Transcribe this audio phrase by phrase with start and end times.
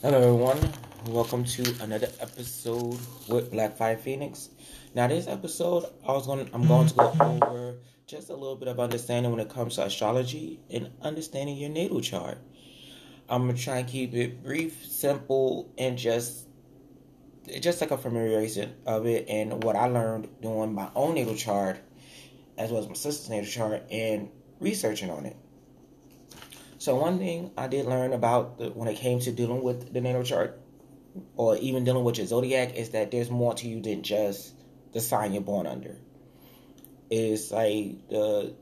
[0.00, 0.72] Hello, everyone.
[1.08, 4.48] Welcome to another episode with Black Fire Phoenix.
[4.94, 8.68] Now, this episode, I was going, I'm going to go over just a little bit
[8.68, 12.38] of understanding when it comes to astrology and understanding your natal chart.
[13.28, 16.46] I'm gonna try and keep it brief, simple, and just,
[17.60, 21.80] just like a familiarization of it and what I learned doing my own natal chart,
[22.56, 24.30] as well as my sister's natal chart, and
[24.60, 25.36] researching on it.
[26.78, 30.00] So one thing I did learn about the, when it came to dealing with the
[30.00, 30.60] natal chart,
[31.36, 34.54] or even dealing with your zodiac, is that there's more to you than just
[34.92, 35.96] the sign you're born under.
[37.10, 38.54] It's like the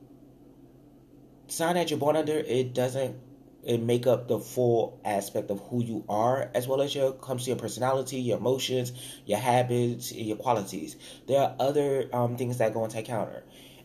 [1.47, 2.37] sign that you're born under.
[2.37, 3.15] It doesn't
[3.63, 7.43] it make up the full aspect of who you are, as well as your comes
[7.43, 8.93] to your personality, your emotions,
[9.25, 10.95] your habits, your qualities.
[11.27, 13.29] There are other um, things that go into account.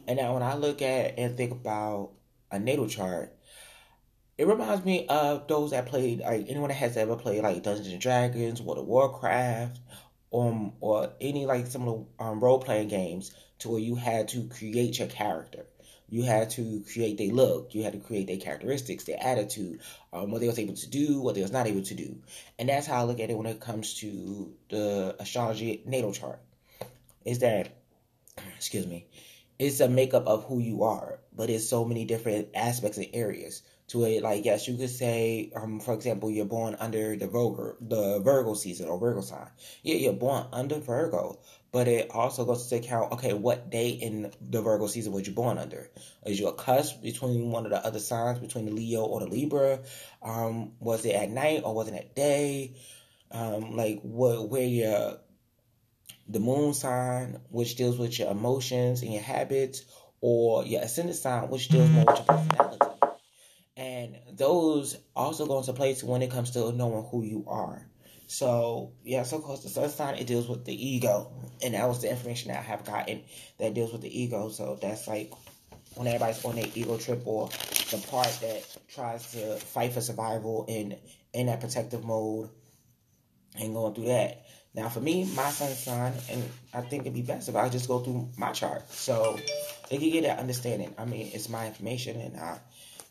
[0.06, 2.12] And now when I look at and think about
[2.50, 3.36] a natal chart
[4.38, 7.88] it reminds me of those that played like anyone that has ever played like Dungeons
[7.88, 9.78] and Dragons, World of Warcraft,
[10.33, 14.98] um, or any like similar um, role playing games to where you had to create
[14.98, 15.66] your character.
[16.08, 17.75] You had to create their look.
[17.75, 19.80] You had to create their characteristics, their attitude,
[20.12, 22.16] um, what they was able to do, what they was not able to do,
[22.58, 26.41] and that's how I look at it when it comes to the astrology natal chart.
[27.25, 27.77] Is that,
[28.56, 29.06] excuse me,
[29.58, 33.62] it's a makeup of who you are, but it's so many different aspects and areas
[33.92, 34.22] to it.
[34.22, 38.54] Like, yes, you could say, um, for example, you're born under the Virgo, the Virgo
[38.54, 39.48] season or Virgo sign.
[39.82, 41.38] Yeah, you're born under Virgo,
[41.70, 45.32] but it also goes to account, okay, what day in the Virgo season was you
[45.32, 45.90] born under?
[46.26, 49.26] Is you a cusp between one of the other signs, between the Leo or the
[49.26, 49.80] Libra?
[50.22, 52.76] Um, was it at night or was it at day?
[53.30, 55.18] Um, like what, where your
[56.28, 59.84] the moon sign, which deals with your emotions and your habits,
[60.20, 62.72] or your ascendant sign, which deals more with your personality.
[64.34, 67.86] Those also go into place when it comes to knowing who you are.
[68.27, 71.32] So, yeah, so close the sun sign, it deals with the ego.
[71.62, 73.22] And that was the information that I have gotten
[73.59, 74.48] that deals with the ego.
[74.48, 75.32] So that's like
[75.94, 77.48] when everybody's on their ego trip or
[77.91, 80.97] the part that tries to fight for survival and
[81.34, 82.49] in that protective mode
[83.59, 84.47] and going through that.
[84.75, 87.88] Now, for me, my sun sign, and I think it'd be best if I just
[87.88, 89.38] go through my chart, so
[89.91, 90.94] they can get that understanding.
[90.97, 92.59] I mean, it's my information, and I'm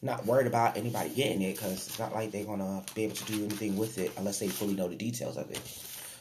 [0.02, 3.26] not worried about anybody getting it because it's not like they're gonna be able to
[3.26, 5.62] do anything with it unless they fully know the details of it.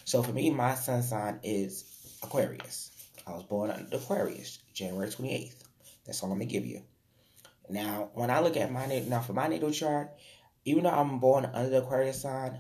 [0.05, 1.85] So for me, my sun sign is
[2.23, 2.91] Aquarius.
[3.27, 5.55] I was born under Aquarius, January 28th.
[6.05, 6.83] That's all I'm gonna give you.
[7.69, 10.11] Now, when I look at my now for my natal chart,
[10.65, 12.59] even though I'm born under the Aquarius sign,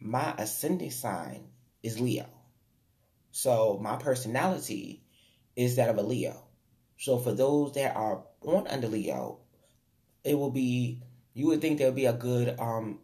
[0.00, 1.48] my ascending sign
[1.82, 2.26] is Leo.
[3.32, 5.02] So my personality
[5.56, 6.44] is that of a Leo.
[6.98, 9.40] So for those that are born under Leo,
[10.24, 11.00] it will be
[11.34, 12.98] you would think there would be a good um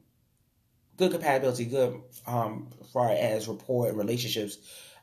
[0.96, 4.58] good compatibility, good um far as rapport and relationships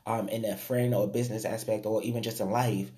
[0.06, 2.90] um in a friend or business aspect or even just in life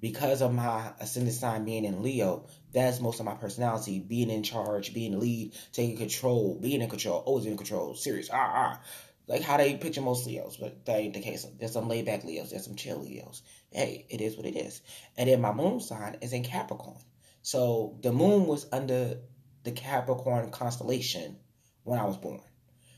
[0.00, 3.98] because of my ascendant sign being in Leo, that's most of my personality.
[3.98, 8.28] Being in charge, being the lead, taking control, being in control, always in control, serious,
[8.30, 8.80] ah, ah
[9.28, 11.46] like how they picture most Leos, but that ain't the case.
[11.58, 13.42] There's some laid back Leos, there's some chill Leos.
[13.72, 14.82] Hey, it is what it is.
[15.16, 16.98] And then my moon sign is in Capricorn.
[17.46, 19.18] So the moon was under
[19.62, 21.36] the Capricorn constellation
[21.84, 22.40] when I was born.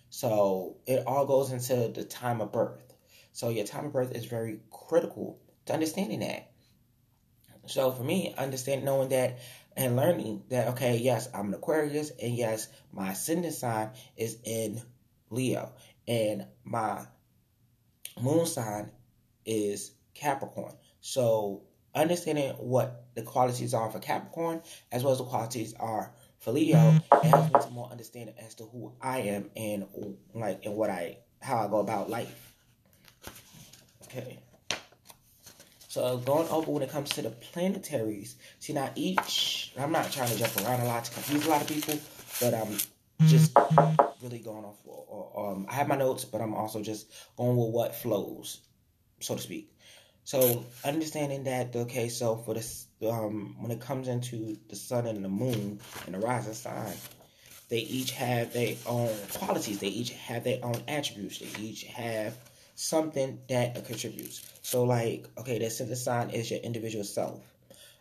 [0.08, 2.94] So it all goes into the time of birth.
[3.32, 6.50] So your time of birth is very critical to understanding that.
[7.66, 9.36] So for me, understanding knowing that
[9.76, 14.80] and learning that okay, yes, I'm an Aquarius, and yes, my ascendant sign is in
[15.28, 15.74] Leo
[16.06, 17.04] and my
[18.18, 18.92] moon sign
[19.44, 20.72] is Capricorn.
[21.02, 24.62] So understanding what the qualities are for Capricorn
[24.92, 28.54] as well as the qualities are for Leo, it helps me to more understand as
[28.56, 29.86] to who I am and
[30.34, 32.54] like and what I how I go about life.
[34.04, 34.38] Okay.
[35.88, 40.28] So going over when it comes to the planetaries, see now each I'm not trying
[40.28, 41.98] to jump around a lot to confuse a lot of people,
[42.40, 42.76] but I'm
[43.26, 43.56] just
[44.22, 44.76] really going off.
[44.84, 48.60] Or, um, I have my notes, but I'm also just going with what flows,
[49.20, 49.72] so to speak.
[50.28, 55.24] So understanding that, okay, so for this, um, when it comes into the sun and
[55.24, 56.92] the moon and the rising sign,
[57.70, 59.78] they each have their own qualities.
[59.78, 61.38] They each have their own attributes.
[61.38, 62.36] They each have
[62.74, 64.46] something that contributes.
[64.60, 67.40] So, like, okay, the ascendant sign is your individual self.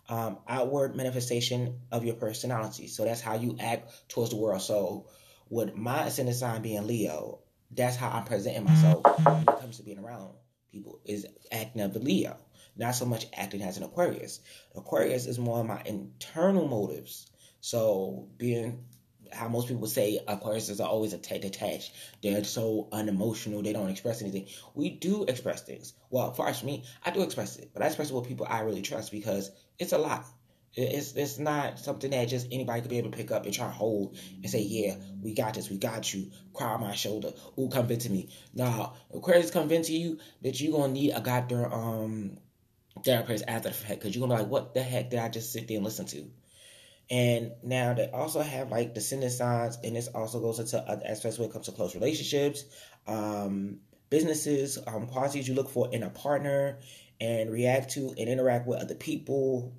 [0.09, 2.88] Um, outward manifestation of your personality.
[2.88, 4.62] So that's how you act towards the world.
[4.62, 5.06] So
[5.50, 7.39] with my ascendant sign being Leo,
[7.71, 10.33] that's how I'm presenting myself when it comes to being around
[10.71, 12.37] people is acting of Leo.
[12.75, 14.39] Not so much acting as an Aquarius.
[14.75, 17.25] Aquarius is more of my internal motives.
[17.59, 18.85] So being
[19.31, 21.91] how most people say Aquarius are always detached.
[22.21, 23.61] They're so unemotional.
[23.61, 24.47] They don't express anything.
[24.73, 25.93] We do express things.
[26.09, 28.81] Well, for me, I do express it, but I express it with people I really
[28.81, 30.25] trust because it's a lot.
[30.73, 33.65] It's it's not something that just anybody could be able to pick up and try
[33.65, 36.29] to hold and say, yeah, we got this, we got you.
[36.53, 37.33] Cry on my shoulder.
[37.57, 38.29] Ooh, come vent to me.
[38.53, 42.37] Nah, Aquarius come vent to you, that you gonna need a goddamn um
[43.03, 45.51] therapist after the fact because you're gonna be like, what the heck did I just
[45.51, 46.29] sit there and listen to?
[47.09, 51.39] And now they also have like descendant signs, and this also goes into other aspects
[51.39, 52.65] when it comes to close relationships,
[53.07, 53.79] um,
[54.09, 56.79] businesses, um, qualities you look for in a partner,
[57.21, 59.73] and react to and interact with other people.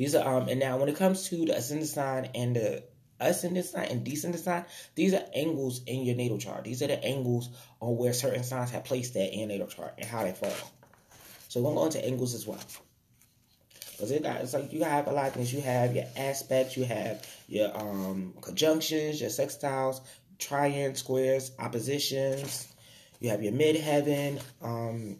[0.00, 2.82] These are um, and now when it comes to the ascendant sign and the
[3.20, 4.64] ascendant sign and descendant sign,
[4.94, 6.64] these are angles in your natal chart.
[6.64, 7.50] These are the angles
[7.82, 10.72] on where certain signs have placed that in natal chart and how they fall.
[11.48, 12.62] So we're going to go into angles as well.
[13.90, 15.52] Because it got it's like you have a lot of things.
[15.52, 20.00] You have your aspects, you have your um conjunctions, your sextiles,
[20.38, 22.72] triangles, squares, oppositions.
[23.18, 25.18] You have your midheaven, um,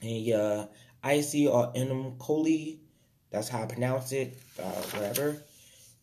[0.00, 0.68] and your
[1.02, 2.16] IC or enum
[3.34, 5.42] That's how I pronounce it, uh, whatever.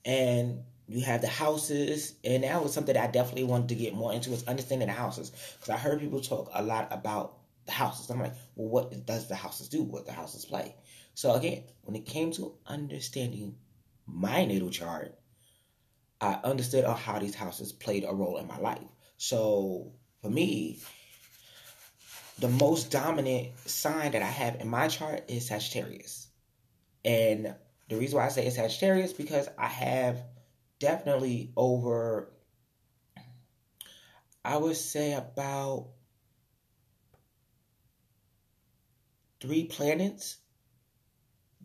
[0.05, 3.93] And you have the houses, and that was something that I definitely wanted to get
[3.93, 5.31] more into is understanding the houses.
[5.59, 8.09] Because I heard people talk a lot about the houses.
[8.09, 9.83] I'm like, well, what does the houses do?
[9.83, 10.75] What the houses play?
[11.13, 13.55] So again, when it came to understanding
[14.05, 15.17] my natal chart,
[16.19, 18.79] I understood how these houses played a role in my life.
[19.17, 20.79] So for me,
[22.39, 26.27] the most dominant sign that I have in my chart is Sagittarius.
[27.03, 27.55] And
[27.89, 30.23] the reason why I say it's Sagittarius because I have
[30.79, 32.31] definitely over
[34.43, 35.89] I would say about
[39.39, 40.37] three planets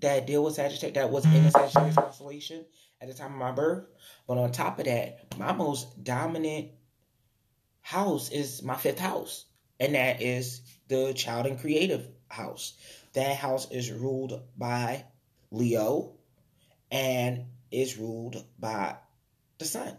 [0.01, 1.49] that deal with Sagittarius, that was in the mm-hmm.
[1.49, 2.65] Sagittarius constellation
[3.01, 3.87] at the time of my birth.
[4.27, 6.71] But on top of that, my most dominant
[7.81, 9.47] house is my fifth house,
[9.81, 12.75] and that is the child and creative house.
[13.15, 15.05] That house is ruled by
[15.51, 16.13] Leo
[16.91, 18.97] and is ruled by
[19.59, 19.97] the sun.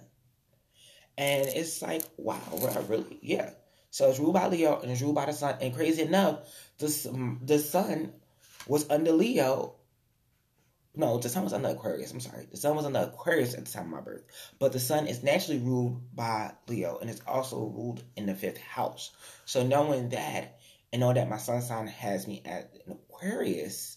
[1.17, 2.39] And it's like, wow,
[2.87, 3.19] really?
[3.21, 3.51] Yeah.
[3.89, 5.55] So it's ruled by Leo and it's ruled by the sun.
[5.61, 6.39] And crazy enough,
[6.77, 8.13] the, the sun
[8.67, 9.77] was under Leo
[10.97, 12.11] no, the sun was under Aquarius.
[12.11, 12.47] I'm sorry.
[12.49, 14.23] The sun was under Aquarius at the time of my birth.
[14.57, 18.57] But the sun is naturally ruled by Leo and it's also ruled in the fifth
[18.57, 19.11] house.
[19.45, 20.59] So knowing that
[20.91, 23.96] and knowing that my sun sign has me at an Aquarius.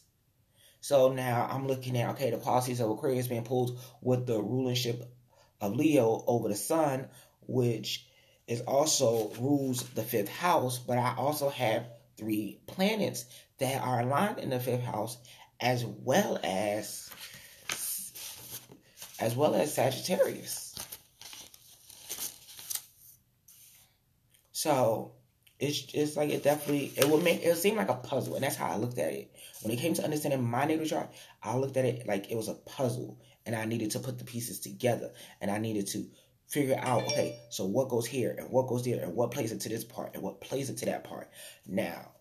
[0.81, 5.03] So now I'm looking at okay, the policies of Aquarius being pulled with the rulership
[5.61, 7.09] of Leo over the sun,
[7.47, 8.07] which
[8.47, 11.87] is also rules the fifth house, but I also have
[12.17, 13.25] three planets
[13.59, 15.19] that are aligned in the fifth house
[15.61, 17.11] as well as
[19.21, 20.75] as well as Sagittarius.
[24.53, 25.13] So
[25.59, 28.57] it's it's like it definitely it would make it seem like a puzzle, and that's
[28.57, 29.35] how I looked at it.
[29.63, 31.11] When it came to understanding my natal chart,
[31.43, 34.25] I looked at it like it was a puzzle, and I needed to put the
[34.25, 36.07] pieces together, and I needed to
[36.49, 39.69] figure out okay, so what goes here and what goes there, and what plays into
[39.69, 41.31] this part and what plays into that part.
[41.67, 42.13] Now,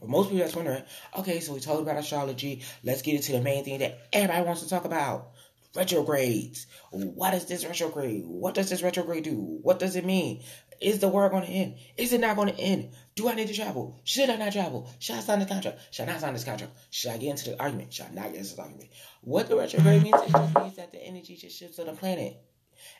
[0.00, 0.82] but most people that's wondering,
[1.18, 2.62] okay, so we talked about astrology.
[2.84, 5.30] Let's get into the main thing that everybody wants to talk about.
[5.74, 6.66] Retrogrades.
[6.90, 8.24] What is this retrograde?
[8.24, 9.58] What does this retrograde do?
[9.62, 10.42] What does it mean?
[10.80, 11.76] Is the world going to end?
[11.96, 12.90] Is it not going to end?
[13.14, 14.00] Do I need to travel?
[14.04, 14.88] Should I not travel?
[14.98, 15.78] Should I sign this contract?
[15.90, 16.72] Should I not sign this contract?
[16.90, 17.92] Should I get into the argument?
[17.92, 18.90] Should I not get into the argument?
[19.22, 22.40] What the retrograde means, it just means that the energy just shifts on the planet.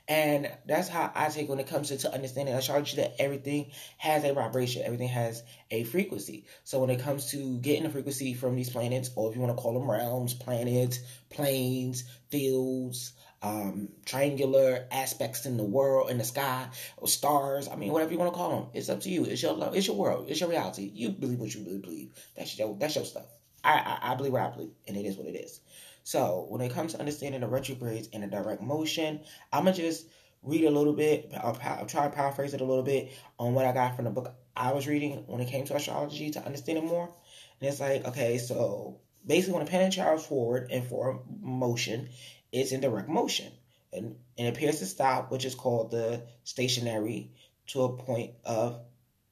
[0.09, 4.25] And that's how I take when it comes to, to understanding astrology that everything has
[4.25, 6.47] a vibration, everything has a frequency.
[6.65, 9.57] So when it comes to getting a frequency from these planets, or if you want
[9.57, 10.99] to call them realms, planets,
[11.31, 17.69] planes, fields, um, triangular aspects in the world, in the sky, or stars.
[17.69, 19.25] I mean, whatever you want to call them, it's up to you.
[19.25, 19.77] It's your love.
[19.77, 20.27] It's your world.
[20.29, 20.91] It's your reality.
[20.93, 22.13] You believe what you really believe.
[22.37, 23.27] That's your that's your stuff.
[23.63, 25.61] I I, I believe what I believe, and it is what it is.
[26.03, 29.21] So when it comes to understanding the retrogrades and the direct motion,
[29.53, 30.07] I'm gonna just
[30.43, 31.31] read a little bit.
[31.37, 34.11] I'll, I'll try to paraphrase it a little bit on what I got from the
[34.11, 37.13] book I was reading when it came to astrology to understand it more.
[37.61, 42.09] And it's like, okay, so basically when a planet travels forward in for motion,
[42.53, 43.53] it's in direct motion.
[43.93, 47.33] And, and it appears to stop, which is called the stationary
[47.69, 48.81] to a point of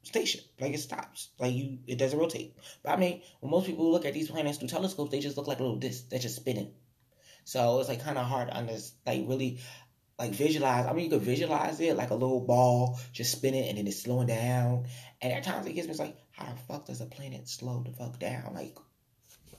[0.02, 0.40] station.
[0.60, 1.28] Like it stops.
[1.38, 2.56] Like you, it doesn't rotate.
[2.82, 5.46] But I mean, when most people look at these planets through telescopes, they just look
[5.46, 6.08] like little discs.
[6.08, 6.72] They're just spinning.
[7.44, 9.60] So it's like kind of hard to understand, like really,
[10.18, 10.86] like visualize.
[10.86, 14.02] I mean, you could visualize it like a little ball just spinning and then it's
[14.02, 14.86] slowing down.
[15.20, 17.82] And at times it gets me it's like, how the fuck does a planet slow
[17.84, 18.54] the fuck down?
[18.54, 18.76] Like,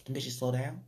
[0.05, 0.81] the bitches slow down?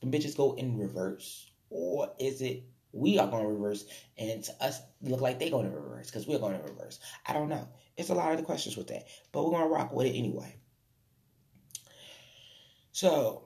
[0.00, 1.50] The bitches go in reverse?
[1.70, 3.84] Or is it we are going to reverse,
[4.16, 6.98] and to us look like they're going to reverse because we're going to reverse.
[7.26, 7.68] I don't know.
[7.96, 10.16] It's a lot of the questions with that, but we're going to rock with it
[10.16, 10.56] anyway.
[12.92, 13.42] So,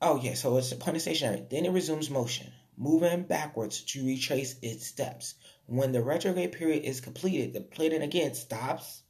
[0.00, 1.44] oh yeah, so it's upon stationary.
[1.50, 5.34] Then it resumes motion, moving backwards to retrace its steps.
[5.66, 9.02] When the retrograde period is completed, the planet again stops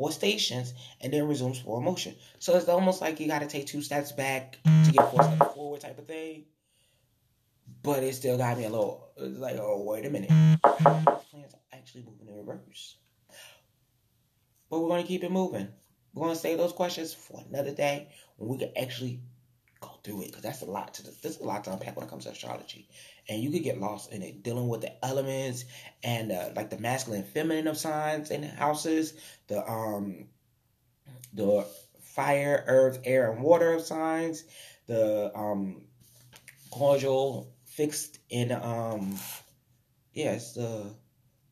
[0.00, 2.14] or stations and then resumes forward motion.
[2.38, 4.92] So it's almost like you got to take two steps back to mm.
[4.94, 6.46] get four steps forward type of thing.
[7.82, 10.30] But it still got me a little like, oh, wait a minute.
[10.30, 11.04] Mm-hmm.
[11.30, 12.96] Planets are actually moving in reverse.
[14.70, 15.68] But we're going to keep it moving.
[16.14, 19.20] We're going to save those questions for another day when we can actually
[19.80, 21.16] go through it because that's a lot to this.
[21.16, 22.88] there's a lot to unpack when it comes to astrology,
[23.28, 25.64] and you could get lost in it dealing with the elements
[26.02, 29.14] and uh, like the masculine, feminine of signs and houses,
[29.48, 30.26] the um,
[31.32, 31.66] the
[32.02, 34.44] fire, earth, air, and water of signs,
[34.86, 35.82] the um,
[36.70, 39.18] causal fixed in um,
[40.12, 40.94] yes, the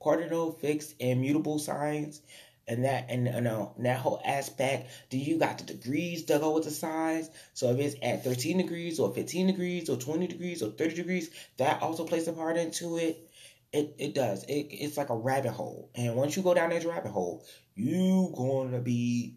[0.02, 2.20] cardinal fixed and mutable signs
[2.68, 4.90] and that and, and, uh, that whole aspect.
[5.10, 7.30] Do you got the degrees to go with the signs?
[7.54, 11.30] So if it's at 13 degrees or 15 degrees or 20 degrees or 30 degrees,
[11.56, 13.28] that also plays a part into it.
[13.72, 14.44] It it does.
[14.44, 17.44] It, it's like a rabbit hole, and once you go down that rabbit hole,
[17.75, 19.37] you gonna be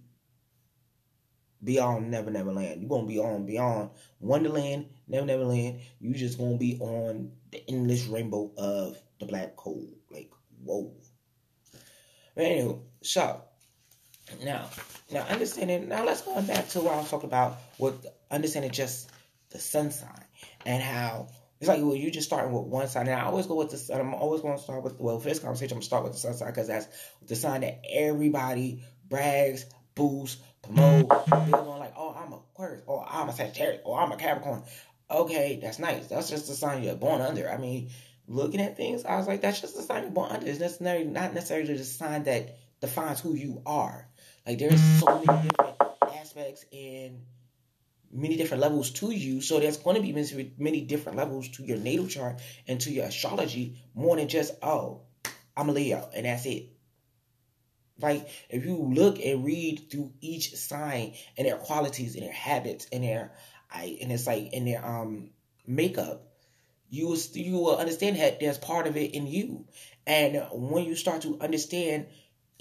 [1.63, 2.81] beyond Never Never Land.
[2.81, 5.81] You're gonna be on beyond Wonderland, Never Never Land.
[5.99, 9.89] You just gonna be on the endless rainbow of the black hole.
[10.09, 10.31] Like
[10.63, 10.93] whoa.
[12.35, 13.41] But anyway, so
[14.43, 14.69] now,
[15.11, 15.89] now understanding.
[15.89, 19.09] Now let's go back to what I was talking about with understanding just
[19.49, 20.23] the sun sign
[20.65, 21.27] and how
[21.59, 23.07] it's like well, you just starting with one sign.
[23.07, 23.99] And I always go with the sun.
[23.99, 26.19] I'm always going to start with well, for this conversation, I'm gonna start with the
[26.19, 26.87] sun sign because that's
[27.27, 31.09] the sign that everybody brags, boosts, promote.
[31.09, 34.63] They're going like, oh, I'm a Aquarius, or I'm a Sagittarius, or I'm a Capricorn.
[35.09, 36.07] Okay, that's nice.
[36.07, 37.49] That's just the sign you're born under.
[37.51, 37.89] I mean,
[38.27, 40.47] looking at things, I was like, that's just the sign you're born under.
[40.47, 44.07] It's necessarily not necessarily the sign that defines who you are.
[44.45, 45.77] Like there's so many different
[46.15, 47.21] aspects and
[48.11, 49.41] many different levels to you.
[49.41, 53.05] So there's going to be many different levels to your natal chart and to your
[53.05, 55.01] astrology more than just oh,
[55.55, 56.69] I'm a Leo and that's it.
[57.99, 62.87] Like if you look and read through each sign and their qualities and their habits
[62.91, 63.31] and their
[63.69, 65.29] I and it's like in their um
[65.67, 66.27] makeup,
[66.89, 69.65] you will you will understand that there's part of it in you.
[70.07, 72.07] And when you start to understand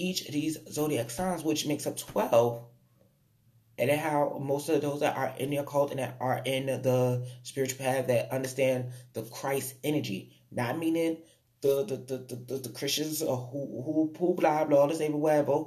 [0.00, 2.64] each of these zodiac signs, which makes up 12,
[3.78, 7.26] and how most of those that are in the occult and that are in the
[7.42, 11.18] spiritual path that understand the Christ energy, not meaning
[11.62, 15.64] the the the, the, the, the Christians who, who who blah blah this every whatever,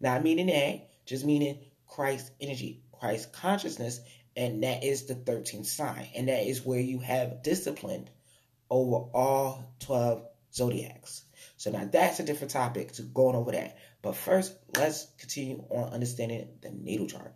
[0.00, 4.00] not meaning that, just meaning Christ energy, Christ consciousness,
[4.36, 8.10] and that is the 13th sign, and that is where you have disciplined
[8.70, 11.23] over all 12 zodiacs.
[11.64, 13.78] So now that's a different topic to going over that.
[14.02, 17.34] But first, let's continue on understanding the natal chart.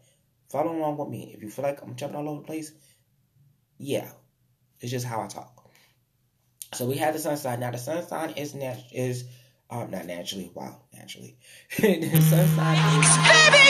[0.51, 1.33] Follow along with me.
[1.35, 2.71] If you feel like I'm jumping all over the place,
[3.79, 4.11] yeah,
[4.81, 5.71] it's just how I talk.
[6.75, 7.61] So we have the sun sign.
[7.61, 9.25] Now the sun sign is nat- is
[9.71, 10.53] um not naturally.
[10.55, 11.39] Wow, naturally.
[11.79, 13.65] the sun sign is Baby,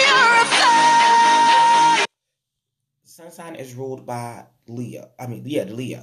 [3.05, 5.09] the sun sign is ruled by Leo.
[5.21, 6.03] I mean, yeah, the Leo.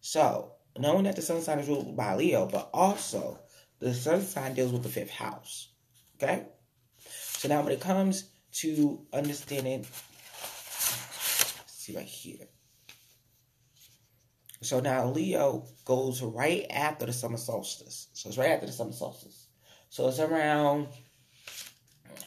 [0.00, 3.38] So knowing that the sun sign is ruled by Leo, but also
[3.78, 5.68] the sun sign deals with the fifth house.
[6.16, 6.46] Okay?
[7.00, 9.86] So now when it comes to understanding,
[11.66, 12.46] see right here.
[14.62, 18.08] So now Leo goes right after the summer solstice.
[18.14, 19.46] So it's right after the summer solstice.
[19.90, 20.88] So it's around,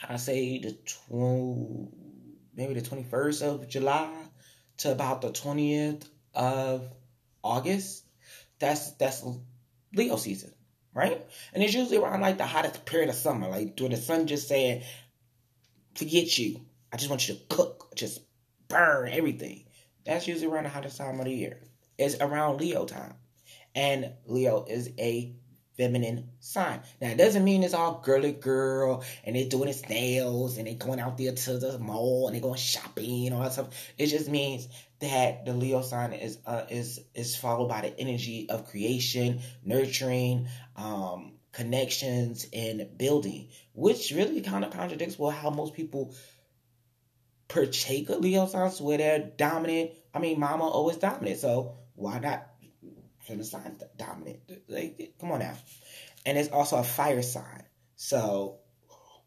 [0.08, 1.92] I say the tw-
[2.56, 4.14] maybe the 21st of July
[4.78, 6.88] to about the 20th of
[7.44, 8.06] August.
[8.60, 9.26] That's that's
[9.94, 10.54] Leo season
[10.94, 11.22] right?
[11.54, 14.48] And it's usually around like the hottest period of summer, like when the sun just
[14.48, 14.84] saying,
[15.96, 16.62] forget you.
[16.92, 18.22] I just want you to cook, just
[18.68, 19.66] burn everything.
[20.06, 21.60] That's usually around the hottest time of the year.
[21.98, 23.14] It's around Leo time.
[23.76, 25.36] And Leo is a
[25.80, 26.82] feminine sign.
[27.00, 30.74] Now, it doesn't mean it's all girly girl and they're doing its nails and they're
[30.74, 33.70] going out there to the mall and they're going shopping and all that stuff.
[33.98, 34.68] It just means
[35.00, 40.50] that the Leo sign is uh, is is followed by the energy of creation, nurturing,
[40.76, 46.14] um, connections, and building, which really kind of contradicts well how most people
[47.48, 49.92] partake of Leo signs where they're dominant.
[50.14, 52.46] I mean, Mama always dominant, so why not
[53.38, 54.40] the sign dominant?
[54.68, 55.56] Like, come on now.
[56.26, 57.64] And it's also a fire sign,
[57.96, 58.58] so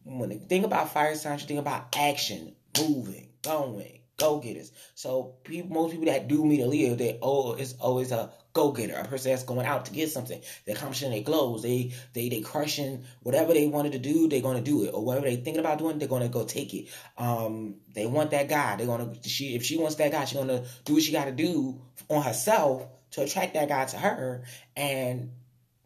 [0.04, 4.72] when you think about fire signs, you think about action, moving, going go getters.
[4.94, 8.70] So people, most people that do meet a Leo, they oh, it's always a go
[8.72, 10.40] getter, a person that's going out to get something.
[10.64, 11.62] They're accomplishing their goals.
[11.62, 14.28] They they they crushing whatever they wanted to do.
[14.28, 16.44] They're going to do it, or whatever they thinking about doing, they're going to go
[16.44, 16.88] take it.
[17.18, 18.76] Um, they want that guy.
[18.76, 21.12] They're going to she if she wants that guy, she's going to do what she
[21.12, 24.44] got to do on herself to attract that guy to her
[24.76, 25.30] and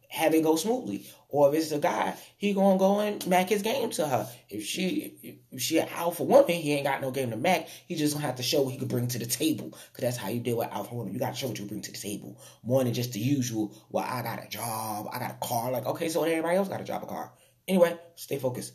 [0.09, 1.05] have it go smoothly.
[1.29, 4.29] Or if it's a guy, he gonna go and mac his game to her.
[4.49, 7.67] If she if she an alpha woman, he ain't got no game to mac.
[7.87, 9.71] He just gonna have to show what he could bring to the table.
[9.71, 11.13] Cause that's how you deal with alpha women.
[11.13, 12.41] You gotta show what you bring to the table.
[12.63, 15.71] More than just the usual, well, I got a job, I got a car.
[15.71, 17.33] Like, okay, so everybody else got a job, a car.
[17.67, 18.73] Anyway, stay focused.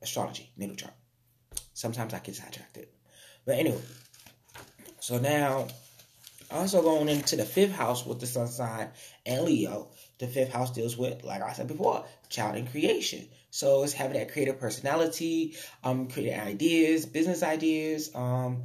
[0.00, 0.94] Astrology, natal chart.
[1.74, 2.78] Sometimes I get sidetracked.
[3.44, 3.80] But anyway,
[5.00, 5.66] so now
[6.52, 8.90] also going into the fifth house with the sun sign
[9.26, 9.88] and Leo.
[10.18, 13.26] The fifth house deals with, like I said before, child and creation.
[13.50, 18.64] So it's having that creative personality, um, creating ideas, business ideas, um,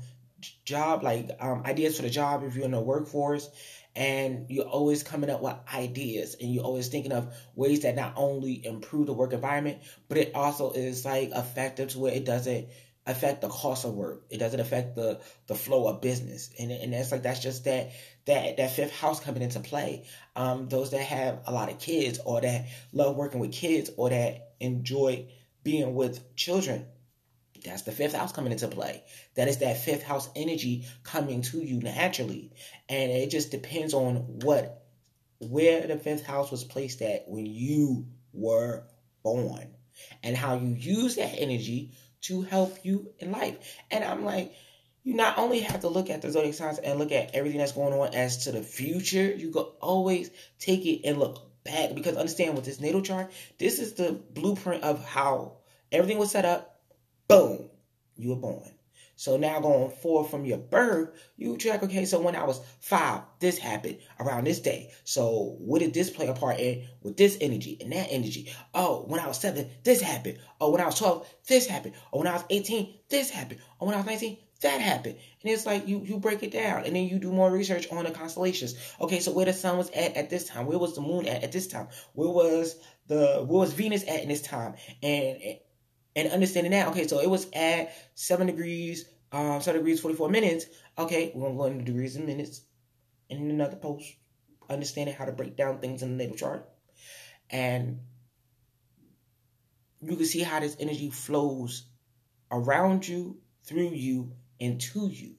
[0.66, 3.50] job like um, ideas for the job if you're in the workforce
[3.96, 8.14] and you're always coming up with ideas and you're always thinking of ways that not
[8.16, 12.68] only improve the work environment but it also is like effective to where it doesn't
[13.08, 14.24] affect the cost of work.
[14.30, 17.92] It doesn't affect the the flow of business, and and that's like that's just that
[18.26, 20.06] that that fifth house coming into play.
[20.36, 24.10] Um, those that have a lot of kids, or that love working with kids, or
[24.10, 25.28] that enjoy
[25.64, 26.86] being with children.
[27.66, 29.04] That's the fifth house coming into play.
[29.36, 32.52] That is that fifth house energy coming to you naturally,
[32.90, 34.84] and it just depends on what
[35.40, 38.84] where the fifth house was placed at when you were
[39.24, 39.76] born,
[40.24, 43.58] and how you use that energy to help you in life.
[43.92, 44.54] And I'm like,
[45.04, 47.72] you not only have to look at the zodiac signs and look at everything that's
[47.72, 52.18] going on as to the future, you can always take it and look back because
[52.18, 55.58] understand with this natal chart, this is the blueprint of how
[55.92, 56.82] everything was set up.
[57.28, 57.70] Boom,
[58.16, 58.70] you were born.
[59.16, 63.22] So now going forward from your birth, you check, okay, so when I was five,
[63.40, 64.92] this happened around this day.
[65.04, 68.54] So what did this play a part in with this energy and that energy?
[68.74, 70.38] Oh, when I was seven, this happened.
[70.62, 71.96] Oh, when I was 12, this happened.
[72.14, 73.60] Oh, when I was 18, this happened.
[73.82, 75.18] Oh, when I was 19, that happened.
[75.42, 78.04] And it's like you you break it down and then you do more research on
[78.04, 78.76] the constellations.
[79.00, 81.44] Okay, so where the sun was at at this time, where was the moon at
[81.44, 82.76] at this time, where was
[83.08, 85.38] the where was Venus at in this time, and
[86.18, 86.90] and understanding that.
[86.90, 90.66] Okay, so it was at seven degrees, um, seven degrees forty four minutes.
[90.98, 92.62] Okay, we're gonna go into degrees and minutes
[93.30, 94.06] in another post.
[94.70, 96.70] Understanding how to break down things in the natal chart,
[97.50, 98.00] and
[100.02, 101.88] you can see how this energy flows
[102.52, 105.36] around you, through you, and to you.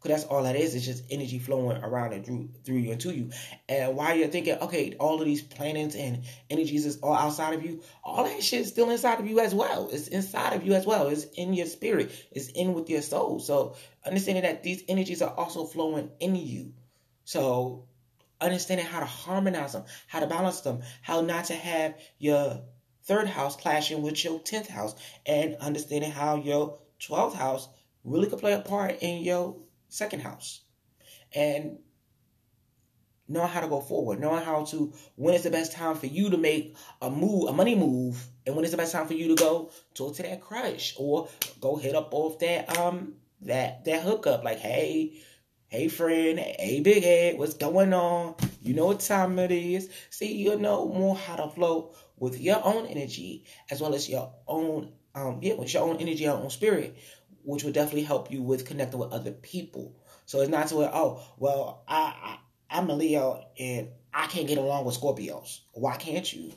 [0.00, 0.76] Because that's all that is.
[0.76, 3.30] It's just energy flowing around and through, through you and to you.
[3.68, 7.64] And while you're thinking, okay, all of these planets and energies is all outside of
[7.64, 9.88] you, all that shit is still inside of you as well.
[9.90, 11.08] It's inside of you as well.
[11.08, 12.12] It's in your spirit.
[12.30, 13.40] It's in with your soul.
[13.40, 13.74] So
[14.06, 16.74] understanding that these energies are also flowing in you.
[17.24, 17.84] So
[18.40, 22.62] understanding how to harmonize them, how to balance them, how not to have your
[23.02, 24.94] third house clashing with your 10th house,
[25.26, 27.68] and understanding how your 12th house
[28.04, 29.56] really could play a part in your
[29.88, 30.62] second house.
[31.34, 31.78] And
[33.28, 36.30] knowing how to go forward, knowing how to when is the best time for you
[36.30, 39.28] to make a move, a money move, and when is the best time for you
[39.28, 41.28] to go talk to that crush or
[41.60, 44.44] go hit up off that um that that hookup.
[44.44, 45.20] Like, hey,
[45.68, 48.34] hey friend, hey big head, what's going on?
[48.62, 49.90] You know what time it is.
[50.10, 54.32] See, you know more how to flow with your own energy as well as your
[54.46, 56.96] own um yeah, with your own energy, your own spirit
[57.48, 59.96] which will definitely help you with connecting with other people.
[60.26, 62.38] So it's not to where, oh, well, I, I
[62.76, 65.60] I'm a Leo and I can't get along with Scorpios.
[65.72, 66.52] Why can't you?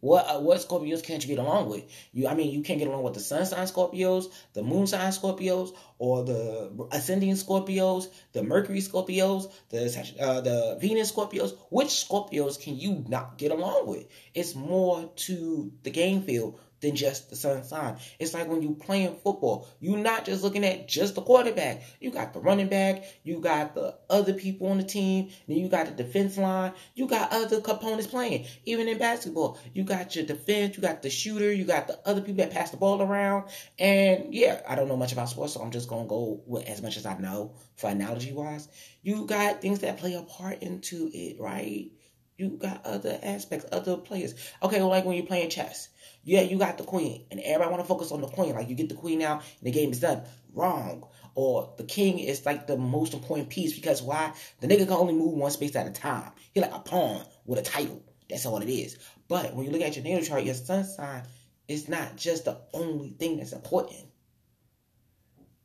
[0.00, 1.84] What uh, what Scorpios can't you get along with?
[2.12, 5.10] You, I mean, you can't get along with the Sun sign Scorpios, the Moon sign
[5.10, 9.86] Scorpios, or the Ascending Scorpios, the Mercury Scorpios, the
[10.20, 11.56] uh, the Venus Scorpios.
[11.70, 14.06] Which Scorpios can you not get along with?
[14.34, 17.96] It's more to the game field than just the sun sign.
[18.18, 21.82] It's like when you playing football, you're not just looking at just the quarterback.
[22.00, 25.68] You got the running back, you got the other people on the team, then you
[25.68, 28.46] got the defense line, you got other components playing.
[28.64, 32.20] Even in basketball, you got your defense, you got the shooter, you got the other
[32.20, 33.48] people that pass the ball around.
[33.78, 36.82] And yeah, I don't know much about sports, so I'm just gonna go with as
[36.82, 38.68] much as I know for analogy wise.
[39.02, 41.90] You got things that play a part into it, right?
[42.36, 44.34] You got other aspects, other players.
[44.62, 45.90] Okay, well, like when you're playing chess
[46.22, 48.54] yeah, you got the queen, and everybody want to focus on the queen.
[48.54, 50.22] Like you get the queen out, and the game is done.
[50.52, 51.06] Wrong.
[51.34, 54.32] Or the king is like the most important piece because why?
[54.60, 56.32] The nigga can only move one space at a time.
[56.52, 58.02] He like a pawn with a title.
[58.28, 58.98] That's all it is.
[59.28, 61.22] But when you look at your natal chart, your sun sign
[61.68, 64.00] is not just the only thing that's important.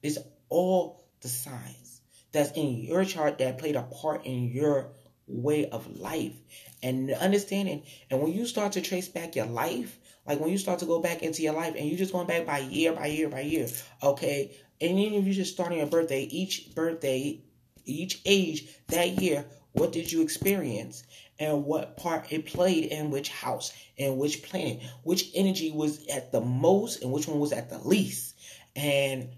[0.04, 4.92] It's all the signs that's in your chart that played a part in your
[5.28, 6.36] way of life
[6.84, 7.84] and understanding.
[8.12, 11.00] And when you start to trace back your life, like when you start to go
[11.00, 13.68] back into your life and you're just going back by year by year by year,
[14.02, 17.42] okay, and even if you're just starting your birthday, each birthday,
[17.86, 21.04] each age that year, what did you experience?
[21.38, 26.32] And what part it played in which house and which planet, which energy was at
[26.32, 28.36] the most and which one was at the least.
[28.76, 29.30] And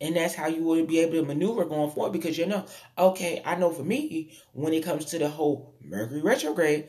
[0.00, 2.64] and that's how you would be able to maneuver going forward because you know,
[2.96, 6.88] okay, I know for me, when it comes to the whole Mercury retrograde,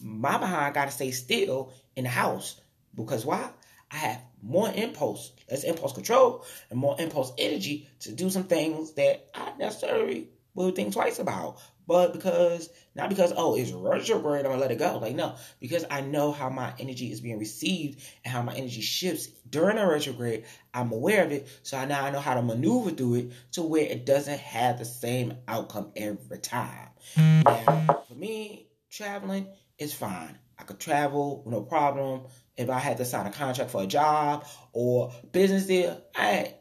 [0.00, 2.60] my behind got to stay still in the house
[2.94, 3.50] because why?
[3.90, 8.92] I have more impulse, less impulse control, and more impulse energy to do some things
[8.94, 11.60] that I necessarily would think twice about.
[11.86, 14.98] But because, not because, oh, it's retrograde, I'm gonna let it go.
[14.98, 18.80] Like, no, because I know how my energy is being received and how my energy
[18.80, 20.44] shifts during a retrograde.
[20.72, 21.46] I'm aware of it.
[21.62, 24.78] So I now I know how to maneuver through it to where it doesn't have
[24.78, 26.88] the same outcome every time.
[27.16, 30.38] Now, for me, traveling is fine.
[30.64, 32.22] I could travel, no problem.
[32.56, 36.54] If I had to sign a contract for a job or business deal, I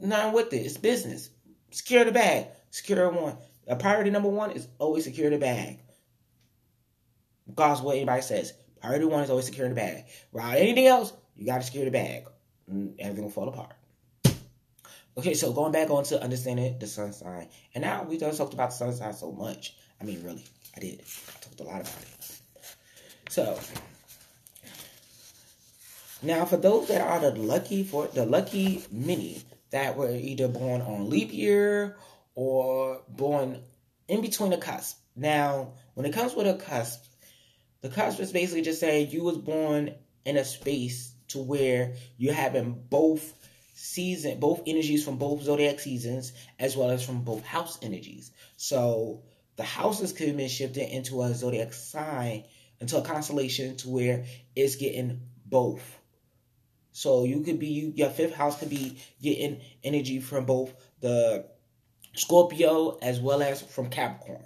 [0.00, 0.58] nothing with it.
[0.58, 1.30] It's business.
[1.72, 2.46] Secure the bag.
[2.70, 3.36] Secure one.
[3.66, 5.80] A priority number one is always secure the bag.
[7.48, 8.52] Regardless what anybody says.
[8.80, 10.04] Priority one is always secure the bag.
[10.30, 12.28] Without anything else, you gotta secure the bag.
[12.72, 13.72] Mm, everything will fall apart.
[15.18, 17.48] Okay, so going back on to understanding the sun sign.
[17.74, 19.74] And now we just talked about the sun sign so much.
[20.00, 20.44] I mean, really,
[20.76, 21.00] I did.
[21.00, 22.40] I talked a lot about it.
[23.28, 23.58] So
[26.22, 30.80] now for those that are the lucky for the lucky many that were either born
[30.80, 31.96] on leap year
[32.34, 33.62] or born
[34.08, 34.98] in between the cusp.
[35.16, 37.02] Now, when it comes with a cusp,
[37.80, 42.34] the cusp is basically just saying you was born in a space to where you're
[42.34, 43.34] having both
[43.74, 48.30] season, both energies from both zodiac seasons, as well as from both house energies.
[48.56, 49.22] So
[49.56, 52.44] the houses could have been shifted into a zodiac sign,
[52.80, 55.98] into a constellation to where it's getting both.
[56.92, 61.46] So you could be your fifth house could be getting energy from both the
[62.14, 64.44] Scorpio as well as from Capricorn.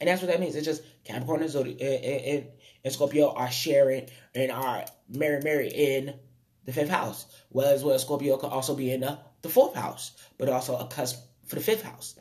[0.00, 0.56] And that's what that means.
[0.56, 2.46] It's just Capricorn and, Zodi- and, and,
[2.82, 6.14] and Scorpio are sharing and are Mary Mary in
[6.64, 7.26] the fifth house.
[7.50, 10.88] Well, as well, Scorpio could also be in the, the fourth house, but also a
[10.88, 12.18] cusp for the fifth house.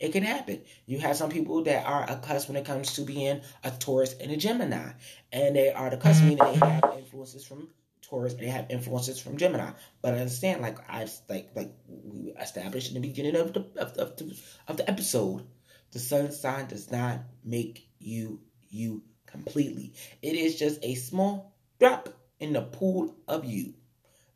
[0.00, 0.62] It can happen.
[0.86, 4.14] You have some people that are a cusp when it comes to being a Taurus
[4.20, 4.92] and a Gemini.
[5.32, 6.28] And they are the cusp, mm-hmm.
[6.28, 7.68] meaning they have influences from
[8.02, 9.70] Taurus and they have influences from Gemini.
[10.00, 13.92] But I understand, like I like like we established in the beginning of the of,
[13.96, 15.44] of the of the episode,
[15.92, 19.94] the sun sign does not make you you completely.
[20.22, 22.08] It is just a small drop
[22.40, 23.74] in the pool of you.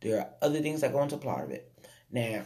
[0.00, 1.70] There are other things that go into part of it.
[2.10, 2.44] Now,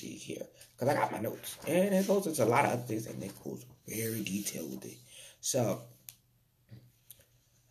[0.00, 2.82] see here, because I got my notes, and it goes into a lot of other
[2.82, 4.98] things, and it goes very detailed with it.
[5.40, 5.82] So,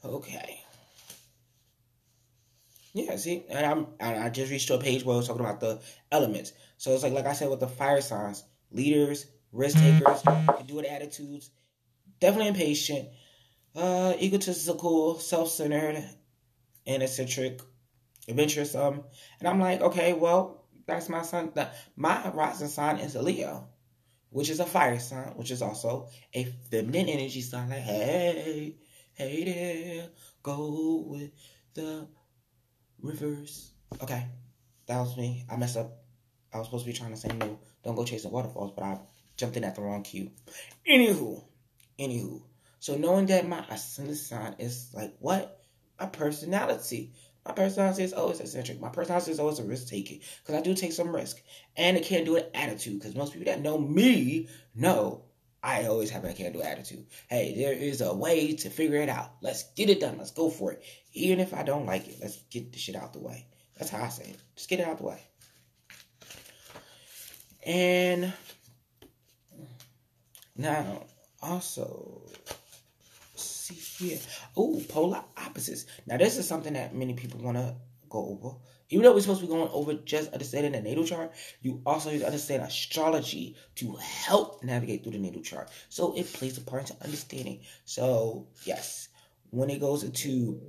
[0.04, 0.62] okay.
[2.94, 5.60] Yeah, see, and I'm I just reached to a page where I was talking about
[5.60, 5.80] the
[6.12, 6.54] elements.
[6.78, 10.80] So it's like like I said with the fire signs, leaders, risk takers, can do
[10.80, 11.52] it attitudes,
[12.20, 13.10] definitely impatient,
[13.76, 16.04] uh, egotistical, self-centered,
[16.88, 17.62] and eccentric,
[18.28, 19.04] adventuresome.
[19.39, 20.59] And I'm like, okay, well,
[20.89, 21.52] that's my son.
[21.95, 23.67] My rising sign is a Leo,
[24.30, 27.69] which is a fire sign, which is also a feminine energy sign.
[27.69, 28.75] Like, hey,
[29.13, 30.10] hey there,
[30.43, 31.32] go with
[31.73, 32.08] the
[33.02, 33.71] Rivers.
[34.02, 34.25] Okay,
[34.88, 35.45] that was me.
[35.49, 35.91] I messed up.
[36.54, 38.99] I was supposed to be trying to say no, don't go chasing waterfalls, but I
[39.38, 40.32] jumped in at the wrong cue.
[40.88, 41.43] Anywho,
[41.99, 42.41] anywho.
[42.80, 45.62] So knowing that my ascendant sign is like what?
[45.99, 47.13] My personality.
[47.49, 48.79] My personality is always eccentric.
[48.79, 51.41] My personality is always a risk taking because I do take some risk,
[51.75, 55.23] and it can't do an attitude because most people that know me know
[55.63, 57.07] I always have a can do attitude.
[57.27, 59.31] Hey, there is a way to figure it out.
[59.41, 60.19] Let's get it done.
[60.19, 60.83] Let's go for it.
[61.13, 63.47] Even if I don't like it, let's get the shit out the way.
[63.79, 64.38] That's how I say it.
[64.55, 65.19] Just get it out the way.
[67.65, 68.31] And
[70.55, 71.07] now,
[71.41, 72.21] also,
[73.99, 74.19] here.
[74.55, 75.85] Oh, polar opposites.
[76.05, 77.75] Now, this is something that many people want to
[78.09, 78.55] go over.
[78.91, 81.31] Even though we're supposed to be going over just understanding the natal chart,
[81.62, 85.69] you also need to understand astrology to help navigate through the natal chart.
[85.89, 87.62] So it plays a part into understanding.
[87.85, 89.09] So, yes,
[89.51, 90.59] when it goes into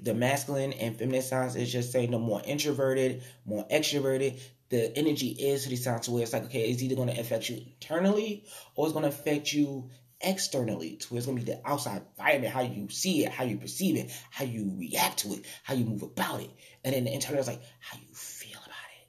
[0.00, 4.40] the masculine and feminine signs, it's just saying the more introverted, more extroverted,
[4.70, 7.50] the energy is to these signs where it's like, okay, it's either going to affect
[7.50, 8.44] you internally
[8.76, 9.90] or it's going to affect you
[10.20, 13.56] externally to where it's gonna be the outside environment, how you see it, how you
[13.56, 16.50] perceive it, how you react to it, how you move about it.
[16.84, 19.08] And then the internal is like how you feel about it.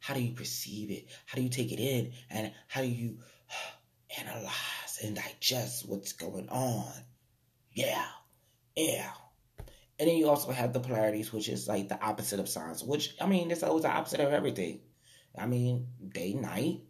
[0.00, 1.06] How do you perceive it?
[1.26, 2.12] How do you take it in?
[2.30, 3.18] And how do you
[4.18, 6.92] analyze and digest what's going on?
[7.72, 8.04] Yeah.
[8.76, 9.10] Yeah.
[9.98, 13.14] And then you also have the polarities, which is like the opposite of signs, which
[13.20, 14.80] I mean, it's always the opposite of everything.
[15.38, 16.80] I mean, day, night,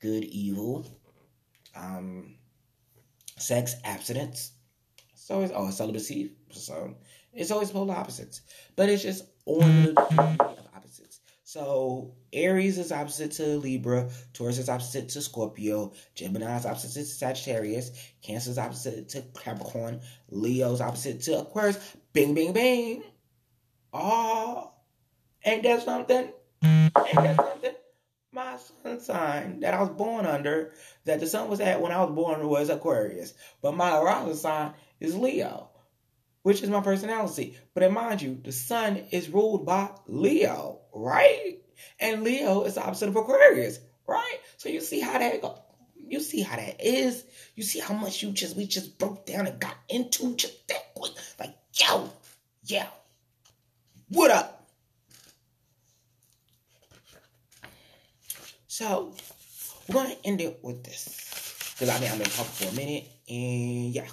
[0.00, 0.86] good, evil,
[1.74, 2.35] um,
[3.38, 4.52] sex, abstinence.
[5.12, 6.32] It's always oh celibacy.
[6.50, 6.94] So
[7.32, 8.40] it's always polar opposites.
[8.76, 11.20] But it's just on the of opposites.
[11.44, 17.04] So Aries is opposite to Libra, Taurus is opposite to Scorpio, Gemini is opposite to
[17.04, 17.90] Sagittarius,
[18.22, 21.78] Cancer is opposite to Capricorn, Leo is opposite to Aquarius.
[22.12, 23.04] Bing, bing, bing.
[23.92, 24.72] Oh,
[25.44, 26.32] ain't that something?
[26.62, 27.75] Ain't that something?
[28.56, 30.72] Sun sign that I was born under,
[31.04, 33.34] that the sun was at when I was born was Aquarius.
[33.62, 35.70] But my arousal sign is Leo,
[36.42, 37.58] which is my personality.
[37.74, 41.58] But then mind you, the sun is ruled by Leo, right?
[42.00, 44.38] And Leo is the opposite of Aquarius, right?
[44.56, 45.62] So you see how that go.
[46.08, 47.24] You see how that is.
[47.56, 50.94] You see how much you just we just broke down and got into just that
[50.94, 51.12] quick.
[51.38, 52.10] Like, yo,
[52.64, 52.86] yeah.
[54.08, 54.55] What up?
[58.76, 59.14] So
[59.88, 63.08] we're gonna end it with this because I mean I've been talking for a minute,
[63.26, 64.04] and yeah.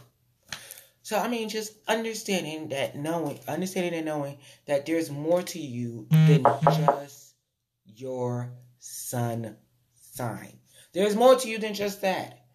[1.02, 6.08] So I mean, just understanding that knowing, understanding and knowing that there's more to you
[6.10, 7.34] than just
[7.86, 9.58] your sun
[9.96, 10.58] sign.
[10.94, 12.46] There's more to you than just that,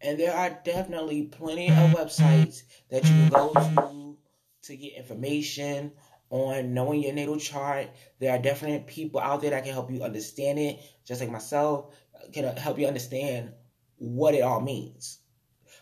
[0.00, 4.16] and there are definitely plenty of websites that you can go to
[4.62, 5.92] to get information
[6.30, 7.88] on knowing your natal chart.
[8.18, 11.94] There are definite people out there that can help you understand it, just like myself,
[12.32, 13.52] can help you understand
[13.96, 15.18] what it all means.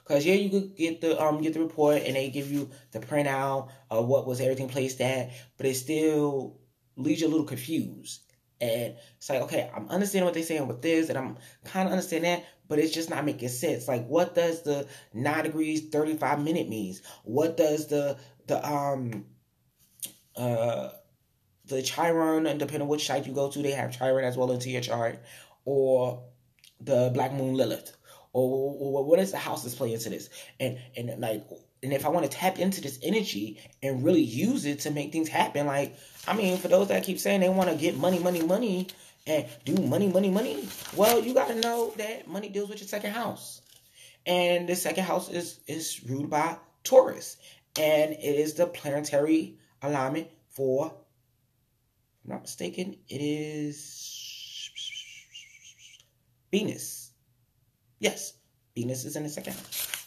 [0.04, 3.00] Cause yeah, you could get the um get the report and they give you the
[3.00, 6.60] printout of what was everything placed at, but it still
[6.96, 8.22] leaves you a little confused.
[8.60, 11.92] And it's like, okay, I'm understanding what they're saying with this, and I'm kind of
[11.92, 13.86] understanding that, but it's just not making sense.
[13.86, 17.02] Like, what does the nine degrees thirty five minute means?
[17.24, 19.26] What does the the um
[20.36, 20.90] uh,
[21.66, 24.52] the Chiron, and depending on which site you go to, they have Chiron as well
[24.52, 25.18] into your chart,
[25.64, 26.22] or
[26.80, 27.96] the Black Moon Lilith,
[28.32, 30.28] or, or what is the house that's playing into this,
[30.60, 31.44] and and like,
[31.82, 35.12] and if I want to tap into this energy and really use it to make
[35.12, 35.96] things happen, like,
[36.28, 38.88] I mean, for those that keep saying they want to get money, money, money,
[39.26, 42.88] and do money, money, money, well, you got to know that money deals with your
[42.88, 43.60] second house,
[44.24, 47.38] and the second house is is ruled by Taurus,
[47.76, 50.86] and it is the planetary alignment for,
[52.24, 54.70] I'm not mistaken, it is
[56.50, 57.12] Venus.
[57.98, 58.34] Yes,
[58.74, 60.06] Venus is in the second house.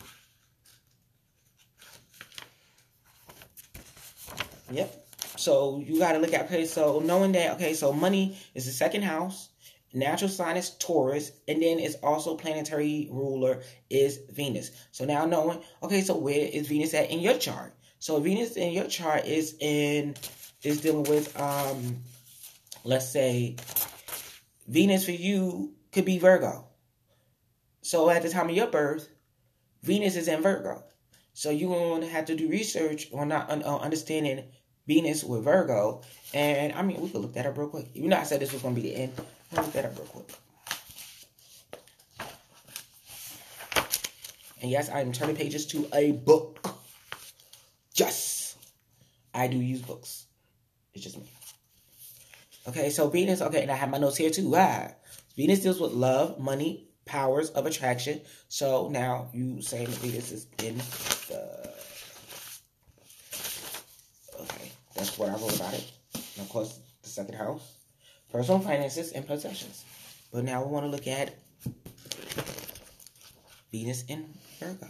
[4.72, 5.08] Yep.
[5.38, 8.72] So you got to look at, okay, so knowing that, okay, so money is the
[8.72, 9.50] second house,
[9.94, 14.72] natural sign is Taurus, and then it's also planetary ruler is Venus.
[14.92, 17.74] So now knowing, okay, so where is Venus at in your chart?
[18.00, 20.16] So Venus in your chart is in
[20.64, 21.98] is dealing with um
[22.84, 23.56] let's say
[24.68, 26.66] Venus for you could be Virgo.
[27.82, 29.10] So at the time of your birth,
[29.84, 30.84] Venus is in Virgo.
[31.34, 34.44] So you're going to have to do research on not on, understanding
[34.88, 36.02] Venus with Virgo.
[36.34, 37.88] And I mean, we could look that up real quick.
[37.94, 39.14] You know, I said this was going to be the end,
[39.54, 40.32] look that up real quick.
[44.62, 46.69] And yes, I'm turning pages to a book.
[48.00, 48.56] Yes,
[49.34, 50.26] I do use books.
[50.94, 51.30] It's just me.
[52.68, 54.54] Okay, so Venus, okay, and I have my notes here too.
[54.56, 54.92] Ah,
[55.36, 58.22] Venus deals with love, money, powers of attraction.
[58.48, 60.78] So now you saying Venus is in
[61.28, 61.74] the.
[64.40, 65.92] Okay, that's what I wrote about it.
[66.14, 67.80] And of course, the second house
[68.32, 69.84] personal finances and possessions.
[70.32, 71.34] But now we want to look at
[73.72, 74.26] Venus in
[74.60, 74.90] Virgo.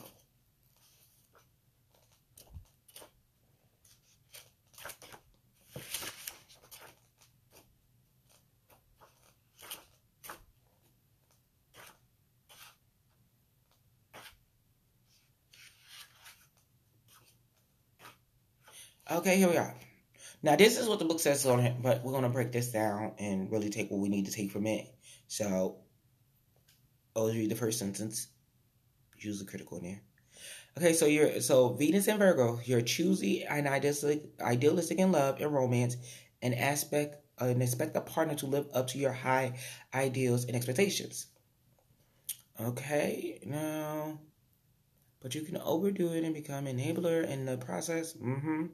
[19.12, 19.74] Okay, here we are.
[20.44, 22.72] Now, this is what the book says on it, but we're going to break this
[22.72, 24.86] down and really take what we need to take from it.
[25.28, 25.78] So,
[27.16, 28.28] always read the first sentence.
[29.18, 30.02] Use the critical in there.
[30.78, 35.52] Okay, so you're so Venus and Virgo, you're choosy and idealistic, idealistic in love and
[35.52, 35.98] romance,
[36.44, 39.58] and aspect and expect a partner to live up to your high
[39.94, 41.26] ideals and expectations.
[42.62, 44.20] Okay, now
[45.22, 48.14] but you can overdo it and become enabler in the process.
[48.14, 48.68] Mm-hmm.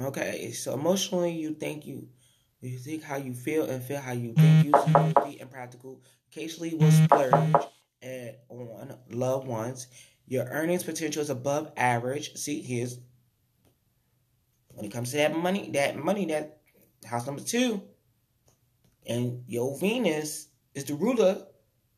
[0.00, 2.08] Okay, so emotionally, you think you
[2.62, 4.64] you think how you feel and feel how you think.
[4.64, 6.00] Using be impractical.
[6.30, 7.54] Occasionally, will splurge
[8.02, 9.88] at, on loved ones.
[10.26, 12.34] Your earnings potential is above average.
[12.36, 12.98] See, here's
[14.68, 16.60] when it comes to that money, that money, that
[17.04, 17.82] house number two,
[19.06, 21.44] and your Venus is the ruler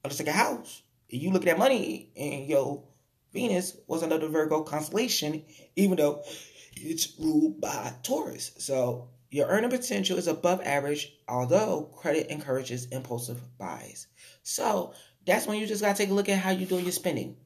[0.02, 0.82] of the second house.
[1.08, 2.82] you look at that money, and your
[3.32, 5.44] Venus was another Virgo constellation,
[5.76, 6.22] even though
[6.76, 8.52] it's ruled by Taurus.
[8.58, 14.06] So your earning potential is above average, although credit encourages impulsive buys.
[14.42, 14.94] So
[15.26, 17.36] that's when you just gotta take a look at how you're doing your spending.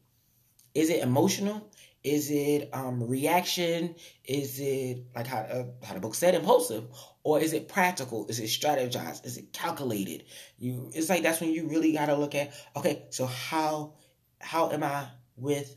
[0.74, 1.70] Is it emotional?
[2.02, 3.96] Is it um, reaction?
[4.24, 6.84] Is it like how, uh, how the book said, impulsive,
[7.24, 8.26] or is it practical?
[8.28, 9.26] Is it strategized?
[9.26, 10.24] Is it calculated?
[10.58, 12.52] You, it's like that's when you really got to look at.
[12.76, 13.94] Okay, so how
[14.40, 15.74] how am I with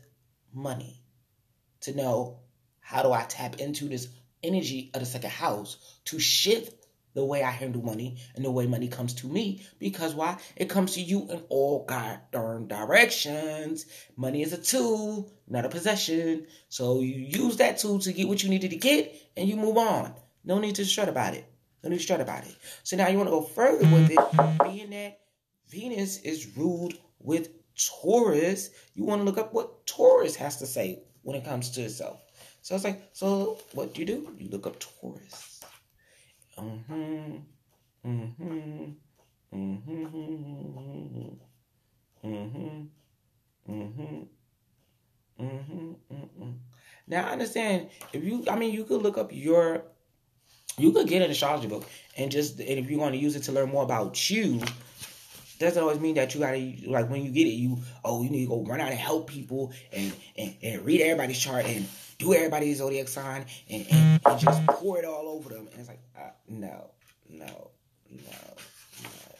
[0.54, 1.02] money
[1.80, 2.40] to know
[2.90, 4.08] how do I tap into this
[4.42, 5.76] energy of the second house
[6.06, 6.74] to shift
[7.14, 9.64] the way I handle money and the way money comes to me.
[9.78, 10.38] Because why?
[10.56, 13.86] It comes to you in all god darn directions.
[14.16, 16.48] Money is a tool, not a possession.
[16.68, 19.76] So you use that tool to get what you needed to get and you move
[19.76, 20.12] on.
[20.44, 21.44] No need to strut about it.
[21.84, 22.56] No need to strut about it.
[22.82, 25.20] So now you want to go further with it, being that
[25.68, 28.70] Venus is ruled with Taurus.
[28.94, 32.20] You want to look up what Taurus has to say when it comes to itself.
[32.62, 34.34] So it's like, so what do you do?
[34.38, 35.60] You look up Taurus.
[36.58, 37.36] Mm-hmm.
[38.06, 38.84] Mm-hmm.
[39.54, 40.04] Mm-hmm.
[42.24, 42.82] Mm-hmm.
[43.74, 44.22] Mm-hmm.
[45.40, 46.50] Mm-hmm.
[47.06, 49.82] Now I understand if you I mean you could look up your
[50.78, 51.84] you could get an astrology book
[52.16, 54.60] and just and if you want to use it to learn more about you,
[55.58, 58.44] doesn't always mean that you gotta like when you get it, you oh you need
[58.44, 61.86] to go run out and help people and and, and read everybody's chart and
[62.20, 65.66] do everybody's zodiac sign and, and, and just pour it all over them.
[65.72, 66.90] And it's like, uh, no,
[67.28, 67.70] no,
[68.10, 68.56] no,
[69.02, 69.36] no,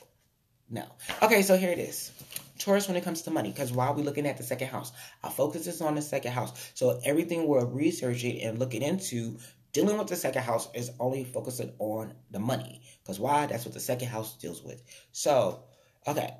[0.70, 0.84] no.
[1.22, 2.10] Okay, so here it is.
[2.58, 5.30] Taurus when it comes to money, because while we're looking at the second house, our
[5.30, 6.72] focus is on the second house.
[6.74, 9.38] So everything we're researching and looking into
[9.72, 12.82] dealing with the second house is only focusing on the money.
[13.02, 13.46] Because why?
[13.46, 14.82] That's what the second house deals with.
[15.12, 15.64] So,
[16.06, 16.34] okay.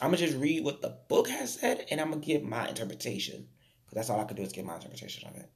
[0.00, 3.46] I'm gonna just read what the book has said and I'm gonna give my interpretation.
[3.84, 5.50] Because that's all I can do is give my interpretation of it.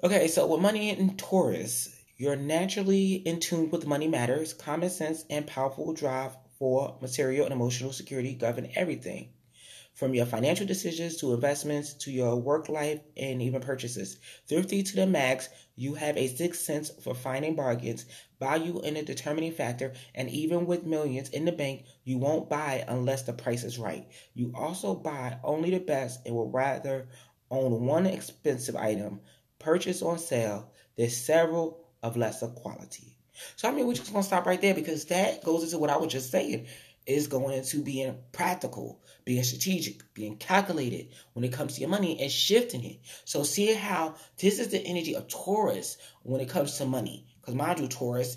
[0.00, 4.52] Okay, so with money in Taurus, you're naturally in tune with money matters.
[4.52, 9.30] Common sense and powerful drive for material and emotional security govern everything.
[9.94, 14.18] From your financial decisions to investments to your work life and even purchases.
[14.46, 18.06] Thrifty to the max, you have a sixth sense for finding bargains,
[18.38, 22.84] value in a determining factor, and even with millions in the bank, you won't buy
[22.86, 24.06] unless the price is right.
[24.34, 27.08] You also buy only the best and will rather
[27.50, 29.20] own one expensive item
[29.58, 33.16] purchase on sale, there's several of lesser quality.
[33.56, 35.96] So I mean, we're just gonna stop right there because that goes into what I
[35.96, 36.66] was just saying.
[37.06, 42.20] Is going into being practical, being strategic, being calculated when it comes to your money
[42.20, 42.98] and shifting it.
[43.24, 47.24] So see how this is the energy of Taurus when it comes to money.
[47.40, 48.36] Because mind you, Taurus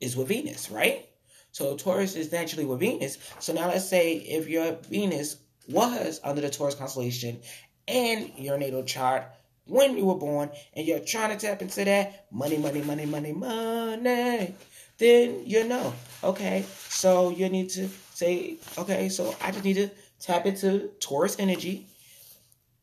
[0.00, 1.08] is with Venus, right?
[1.50, 3.18] So Taurus is naturally with Venus.
[3.40, 5.36] So now let's say if your Venus
[5.68, 7.40] was under the Taurus constellation
[7.88, 9.24] and your natal chart
[9.66, 13.32] when you were born and you're trying to tap into that money, money, money, money,
[13.32, 14.54] money,
[14.98, 15.92] then you know.
[16.22, 21.36] Okay, so you need to say, okay, so I just need to tap into Taurus
[21.38, 21.86] energy,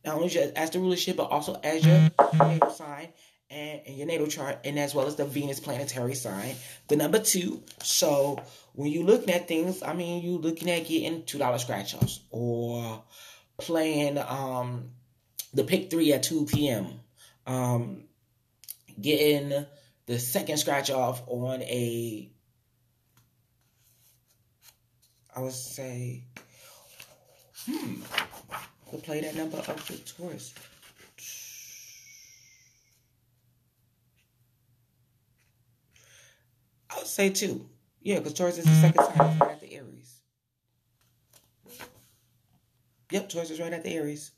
[0.06, 3.10] not only just as the rulership, but also as your natal sign
[3.50, 6.56] and, and your natal chart, and as well as the Venus planetary sign.
[6.90, 7.64] The number two.
[7.82, 8.40] So
[8.74, 12.20] when you looking at things, I mean, you looking at getting two dollar scratch offs
[12.30, 13.04] or
[13.58, 14.90] playing um
[15.54, 16.88] the pick three at 2 p.m.
[17.46, 18.04] Um,
[19.00, 19.66] getting
[20.06, 22.30] the second scratch off on a,
[25.36, 26.24] I would say,
[27.66, 28.02] hmm,
[28.92, 30.54] we'll play that number of the Taurus.
[36.90, 37.68] I would say two.
[38.02, 40.20] Yeah, because Taurus is the second sign right at the Aries.
[43.12, 44.32] Yep, Taurus is right at the Aries.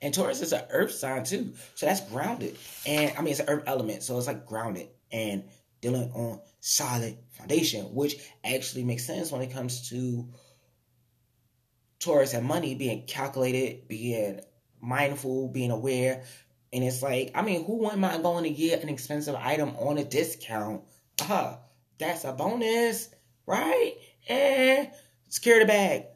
[0.00, 1.54] And Taurus is an earth sign too.
[1.74, 2.56] So that's grounded.
[2.86, 4.02] And I mean, it's an earth element.
[4.02, 5.44] So it's like grounded and
[5.80, 10.28] dealing on solid foundation, which actually makes sense when it comes to
[11.98, 14.40] Taurus and money being calculated, being
[14.80, 16.24] mindful, being aware.
[16.72, 19.98] And it's like, I mean, who am I going to get an expensive item on
[19.98, 20.82] a discount?
[21.20, 21.56] Uh, huh.
[21.98, 23.08] that's a bonus,
[23.46, 23.94] right?
[24.28, 24.90] And
[25.28, 26.06] secure the bag.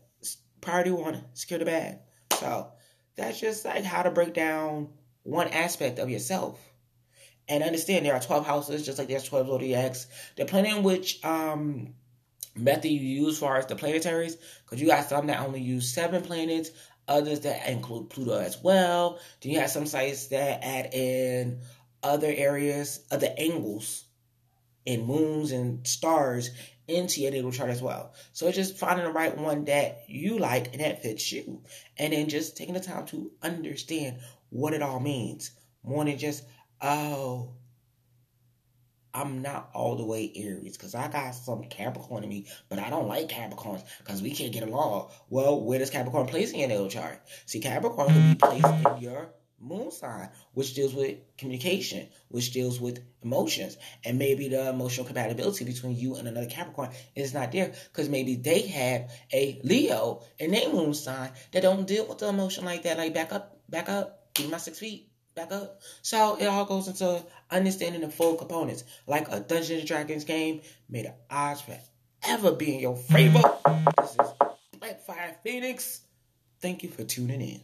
[0.61, 1.99] Priority one, secure the bag.
[2.33, 2.73] So
[3.19, 4.89] that's just like how to break down
[5.25, 6.59] one aspect of yourself.
[7.49, 10.07] And understand there are 12 houses, just like there's 12 zodiacs.
[10.37, 11.95] Depending on which um,
[12.55, 15.93] method you use as far as the planetaries, because you got some that only use
[15.93, 16.71] seven planets,
[17.09, 19.19] others that include Pluto as well.
[19.41, 21.61] Then you have some sites that add in
[22.03, 24.05] other areas, other angles,
[24.87, 26.51] and moons and stars
[26.89, 28.15] into your natal chart as well.
[28.33, 31.63] So it's just finding the right one that you like and that fits you.
[31.99, 34.19] And then just taking the time to understand
[34.51, 35.53] what it all means.
[35.85, 36.45] More than just,
[36.81, 37.53] oh,
[39.15, 42.91] I'm not all the way Aries because I got some Capricorn in me, but I
[42.91, 45.11] don't like Capricorns because we can't get along.
[45.29, 47.21] Well, where does Capricorn place in your natal chart?
[47.47, 48.61] See, Capricorn can be mm.
[48.63, 49.31] placed in your
[49.61, 53.77] moon sign, which deals with communication, which deals with emotions.
[54.05, 58.37] And maybe the emotional compatibility between you and another Capricorn is not there because maybe
[58.37, 62.83] they have a Leo in their moon sign that don't deal with the emotion like
[62.85, 62.99] that.
[62.99, 65.81] Like, back up, back up, give my six feet, back up.
[66.03, 68.85] So it all goes into understanding the full components.
[69.07, 73.43] Like a Dungeons and Dragons game, may the odds forever be in your favor.
[74.01, 74.31] This is
[74.79, 76.03] Black Fire Phoenix.
[76.61, 77.61] Thank you for tuning in.